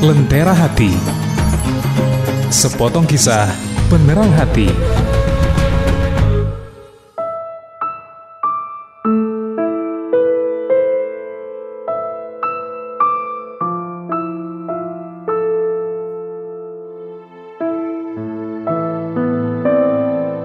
Lentera 0.00 0.56
Hati. 0.56 0.96
Sepotong 2.48 3.04
kisah 3.04 3.52
penerang 3.92 4.32
hati. 4.32 4.64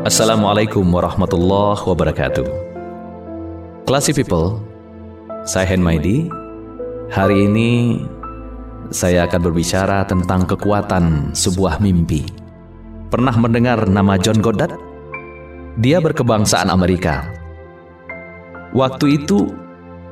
Assalamualaikum 0.03 0.83
warahmatullahi 0.83 1.79
wabarakatuh. 1.79 2.43
Classy 3.87 4.11
people 4.11 4.59
Saya 5.47 5.63
Hen 5.71 5.79
Maidi 5.79 6.27
Hari 7.07 7.47
ini 7.47 8.04
Saya 8.92 9.25
akan 9.30 9.42
berbicara 9.50 10.06
tentang 10.06 10.46
kekuatan 10.50 11.34
sebuah 11.34 11.82
mimpi 11.82 12.25
Pernah 13.10 13.34
mendengar 13.38 13.86
nama 13.89 14.18
John 14.18 14.42
Goddard? 14.42 14.75
Dia 15.80 16.02
berkebangsaan 16.02 16.70
Amerika 16.70 17.25
Waktu 18.75 19.24
itu 19.24 19.50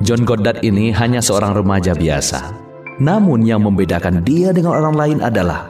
John 0.02 0.24
Goddard 0.24 0.64
ini 0.64 0.90
hanya 0.96 1.22
seorang 1.22 1.58
remaja 1.58 1.94
biasa 1.94 2.54
Namun 3.02 3.46
yang 3.46 3.66
membedakan 3.66 4.22
dia 4.26 4.54
dengan 4.56 4.80
orang 4.80 4.96
lain 4.96 5.20
adalah 5.20 5.70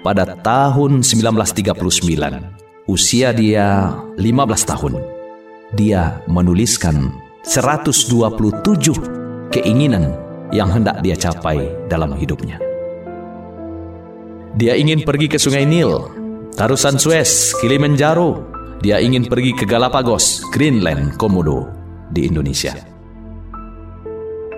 Pada 0.00 0.38
tahun 0.40 1.04
1939 1.04 2.62
Usia 2.90 3.30
dia 3.30 3.94
15 4.18 4.66
tahun. 4.66 4.98
Dia 5.78 6.18
menuliskan 6.26 7.14
127 7.46 8.18
keinginan 9.54 10.10
yang 10.52 10.68
hendak 10.70 11.00
dia 11.00 11.16
capai 11.16 11.72
dalam 11.88 12.14
hidupnya. 12.14 12.60
Dia 14.52 14.76
ingin 14.76 15.02
pergi 15.02 15.32
ke 15.32 15.40
Sungai 15.40 15.64
Nil, 15.64 15.96
Tarusan 16.52 17.00
Suez, 17.00 17.56
Kilimanjaro. 17.58 18.52
Dia 18.84 19.00
ingin 19.00 19.24
pergi 19.24 19.56
ke 19.56 19.64
Galapagos, 19.64 20.44
Greenland, 20.52 21.16
Komodo 21.16 21.72
di 22.12 22.28
Indonesia. 22.28 22.76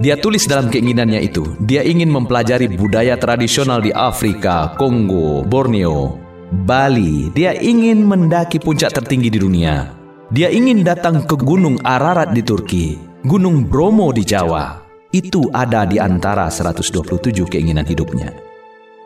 Dia 0.02 0.18
tulis 0.18 0.50
dalam 0.50 0.74
keinginannya 0.74 1.22
itu, 1.22 1.54
dia 1.62 1.86
ingin 1.86 2.10
mempelajari 2.10 2.66
budaya 2.66 3.14
tradisional 3.14 3.78
di 3.78 3.94
Afrika, 3.94 4.74
Kongo, 4.74 5.46
Borneo, 5.46 6.18
Bali, 6.50 7.30
dia 7.30 7.54
ingin 7.54 8.02
mendaki 8.02 8.58
puncak 8.58 8.90
tertinggi 8.90 9.30
di 9.30 9.38
dunia. 9.38 9.94
Dia 10.34 10.50
ingin 10.50 10.82
datang 10.82 11.22
ke 11.22 11.38
Gunung 11.38 11.78
Ararat 11.86 12.34
di 12.34 12.42
Turki, 12.42 12.98
Gunung 13.22 13.70
Bromo 13.70 14.10
di 14.10 14.26
Jawa. 14.26 14.83
Itu 15.14 15.46
ada 15.54 15.86
di 15.86 16.02
antara 16.02 16.50
127 16.50 17.46
keinginan 17.46 17.86
hidupnya. 17.86 18.34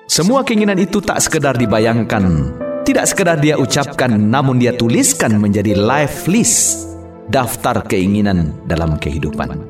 Semua 0.09 0.41
keinginan 0.41 0.81
itu 0.81 1.05
tak 1.05 1.20
sekedar 1.20 1.61
dibayangkan, 1.61 2.56
tidak 2.89 3.05
sekedar 3.12 3.37
dia 3.37 3.61
ucapkan, 3.61 4.17
namun 4.17 4.56
dia 4.56 4.73
tuliskan 4.73 5.36
menjadi 5.36 5.77
life 5.77 6.25
list, 6.25 6.97
daftar 7.29 7.84
keinginan 7.84 8.56
dalam 8.64 8.97
kehidupan. 8.97 9.69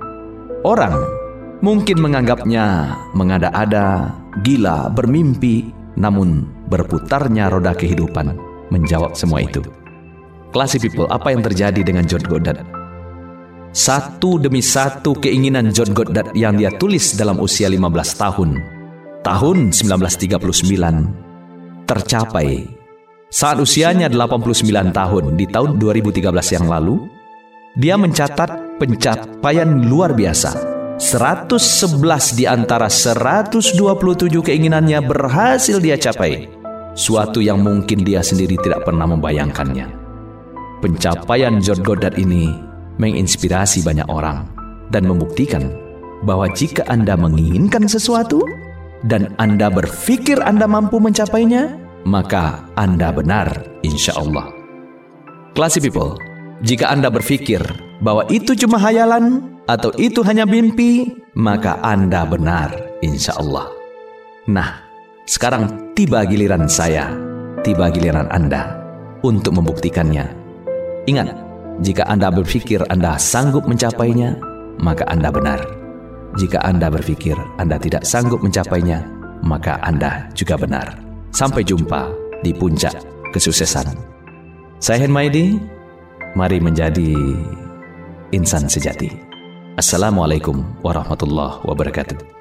Orang 0.62 0.94
mungkin 1.58 1.98
menganggapnya 1.98 2.94
mengada-ada, 3.18 4.14
gila, 4.46 4.94
bermimpi, 4.94 5.74
namun 5.98 6.46
berputarnya 6.70 7.50
roda 7.50 7.74
kehidupan 7.74 8.38
menjawab 8.70 9.18
semua 9.18 9.42
itu. 9.42 9.58
Classy 10.54 10.78
people, 10.78 11.10
apa 11.10 11.34
yang 11.34 11.42
terjadi 11.42 11.82
dengan 11.82 12.06
John 12.06 12.22
Goddard? 12.22 12.77
Satu 13.78 14.42
demi 14.42 14.58
satu 14.58 15.14
keinginan 15.14 15.70
John 15.70 15.94
Goddard 15.94 16.34
yang 16.34 16.58
dia 16.58 16.74
tulis 16.74 17.14
dalam 17.14 17.38
usia 17.38 17.70
15 17.70 17.78
tahun, 18.18 18.58
tahun 19.22 19.70
1939, 19.70 21.86
tercapai. 21.86 22.66
Saat 23.30 23.62
usianya 23.62 24.10
89 24.10 24.66
tahun 24.90 25.38
di 25.38 25.46
tahun 25.46 25.78
2013 25.78 26.26
yang 26.58 26.66
lalu, 26.66 27.06
dia 27.78 27.94
mencatat 27.94 28.82
pencapaian 28.82 29.70
luar 29.86 30.10
biasa 30.10 30.58
111 30.98 32.34
di 32.34 32.50
antara 32.50 32.90
127 32.90 33.78
keinginannya 34.42 35.06
berhasil 35.06 35.78
dia 35.78 35.94
capai. 35.94 36.50
Suatu 36.98 37.38
yang 37.38 37.62
mungkin 37.62 38.02
dia 38.02 38.26
sendiri 38.26 38.58
tidak 38.58 38.82
pernah 38.82 39.06
membayangkannya. 39.06 39.86
Pencapaian 40.82 41.62
John 41.62 41.78
Goddard 41.86 42.18
ini 42.18 42.67
menginspirasi 42.98 43.86
banyak 43.86 44.06
orang 44.10 44.46
dan 44.90 45.06
membuktikan 45.06 45.70
bahwa 46.26 46.50
jika 46.50 46.82
Anda 46.90 47.14
menginginkan 47.14 47.86
sesuatu 47.86 48.42
dan 49.06 49.34
Anda 49.38 49.70
berpikir 49.70 50.42
Anda 50.42 50.66
mampu 50.66 50.98
mencapainya, 50.98 51.78
maka 52.02 52.66
Anda 52.74 53.14
benar 53.14 53.46
insya 53.86 54.18
Allah. 54.18 54.50
Classy 55.54 55.78
people, 55.82 56.18
jika 56.62 56.90
Anda 56.90 57.10
berpikir 57.10 57.62
bahwa 58.02 58.26
itu 58.30 58.54
cuma 58.58 58.78
hayalan, 58.78 59.58
atau 59.68 59.92
itu 60.00 60.24
hanya 60.24 60.48
mimpi, 60.48 61.12
maka 61.36 61.78
Anda 61.84 62.24
benar, 62.24 62.72
insya 63.04 63.36
Allah. 63.36 63.68
Nah, 64.48 64.80
sekarang 65.28 65.92
tiba 65.92 66.24
giliran 66.24 66.66
saya, 66.66 67.12
tiba 67.60 67.92
giliran 67.92 68.26
Anda 68.32 68.80
untuk 69.20 69.60
membuktikannya. 69.60 70.24
Ingat, 71.04 71.28
jika 71.78 72.02
Anda 72.10 72.34
berpikir 72.34 72.82
Anda 72.90 73.14
sanggup 73.14 73.70
mencapainya, 73.70 74.34
maka 74.82 75.06
Anda 75.06 75.30
benar. 75.30 75.62
Jika 76.34 76.58
Anda 76.66 76.90
berpikir 76.90 77.38
Anda 77.58 77.78
tidak 77.78 78.02
sanggup 78.02 78.42
mencapainya, 78.42 79.06
maka 79.46 79.78
Anda 79.86 80.26
juga 80.34 80.58
benar. 80.58 80.98
Sampai 81.30 81.62
jumpa 81.62 82.10
di 82.42 82.50
puncak 82.50 82.98
kesuksesan. 83.30 83.94
Saya 84.82 85.06
Hen 85.06 85.14
Maidi, 85.14 85.58
mari 86.34 86.58
menjadi 86.58 87.14
insan 88.34 88.66
sejati. 88.66 89.10
Assalamualaikum 89.78 90.82
warahmatullahi 90.82 91.62
wabarakatuh. 91.62 92.37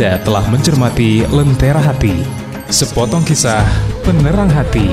Anda 0.00 0.16
telah 0.24 0.48
mencermati 0.48 1.28
Lentera 1.28 1.76
Hati, 1.76 2.24
sepotong 2.72 3.20
kisah 3.20 3.60
penerang 4.00 4.48
hati 4.48 4.88